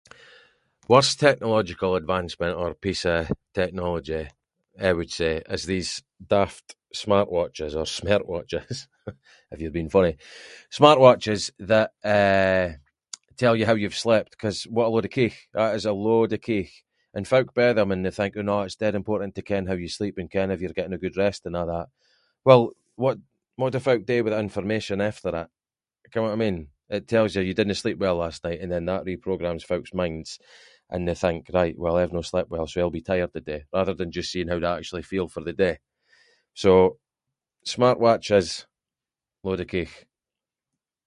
Worst 0.87 1.19
technological 1.25 1.91
advancement, 2.01 2.55
or 2.61 2.67
piece 2.85 3.03
of 3.15 3.19
technology 3.59 4.21
I 4.81 4.91
would 4.97 5.11
say 5.19 5.31
is 5.55 5.63
these 5.65 5.91
daft 6.33 6.65
smartwatches 7.01 7.71
or 7.79 7.87
smertwatches 7.99 8.75
if 9.53 9.59
you’re 9.61 9.77
being 9.79 9.95
funny. 9.97 10.13
Smartwatches 10.79 11.41
that, 11.71 11.89
eh, 12.15 12.65
tell 13.41 13.55
you 13.57 13.65
how 13.67 13.77
you’ve 13.81 14.03
slept, 14.05 14.31
cause 14.43 14.57
what 14.75 14.87
a 14.87 14.91
load 14.93 15.05
of 15.09 15.15
keech, 15.17 15.37
that 15.57 15.75
is 15.77 15.85
a 15.85 15.93
load 16.07 16.31
of 16.35 16.41
keech, 16.49 16.75
and 17.15 17.27
folk 17.33 17.47
buy 17.57 17.71
them 17.75 17.89
and 17.93 18.01
think 18.17 18.33
its 18.39 18.79
dead 18.83 18.95
important 19.01 19.31
to 19.35 19.41
ken 19.49 19.65
how 19.69 19.77
you 19.83 19.87
sleep 19.97 20.15
and 20.19 20.31
ken 20.35 20.49
if 20.51 20.61
you’re 20.61 20.77
getting 20.79 20.97
a 20.97 21.03
good 21.05 21.19
rest 21.25 21.41
and 21.47 21.55
a’ 21.59 21.63
that 21.73 21.87
well, 22.47 22.63
what- 23.03 23.23
what 23.59 23.71
do 23.73 23.79
folk 23.89 24.01
do 24.05 24.19
with 24.23 24.33
that 24.33 24.47
information 24.49 24.97
after 25.09 25.29
that, 25.35 25.49
ken 26.11 26.23
what 26.23 26.33
I 26.35 26.43
mean, 26.43 26.57
it 26.95 27.07
tells 27.13 27.31
you 27.35 27.55
didn’t 27.59 27.81
sleep 27.83 27.97
well 28.01 28.15
last 28.23 28.41
night, 28.45 28.61
and 28.61 28.71
then 28.71 28.85
that 28.87 29.05
reprogrammes 29.09 29.63
folk’s 29.71 29.93
minds 30.01 30.31
and 30.93 31.03
they 31.07 31.15
think 31.25 31.41
right 31.59 31.79
well 31.83 31.95
I’ve 31.99 32.11
no 32.17 32.21
slept 32.31 32.51
well 32.53 32.67
so 32.69 32.77
I’ll 32.81 32.99
be 32.99 33.09
tired 33.11 33.31
the 33.33 33.47
day, 33.53 33.61
rather 33.77 33.93
than 33.95 34.11
just 34.15 34.29
seeing 34.31 34.49
how 34.49 34.59
they 34.61 34.67
actually 34.77 35.03
feel 35.11 35.27
for 35.31 35.41
the 35.45 35.53
day. 35.65 35.75
So 36.63 36.71
smartwatches, 37.73 38.47
load 39.45 39.61
of 39.63 39.67
keech 39.73 39.95